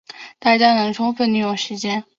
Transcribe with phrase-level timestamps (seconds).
[0.39, 2.03] 大家能充分利用时间